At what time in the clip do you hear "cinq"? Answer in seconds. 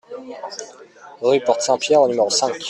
2.31-2.55